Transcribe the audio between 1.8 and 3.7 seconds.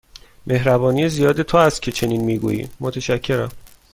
که چنین می گویی، متشکرم.